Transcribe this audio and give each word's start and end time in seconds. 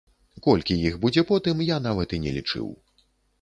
Колькі 0.45 0.77
іх 0.91 0.95
будзе 1.03 1.23
потым, 1.31 1.61
я 1.67 1.77
нават 1.89 2.17
і 2.19 2.21
не 2.25 2.35
лічыў. 2.39 2.67